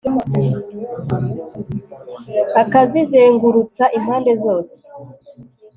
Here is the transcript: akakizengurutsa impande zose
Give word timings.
akakizengurutsa 2.61 3.83
impande 3.97 4.31
zose 4.43 4.79